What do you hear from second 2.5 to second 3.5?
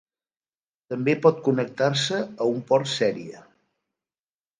un port sèrie.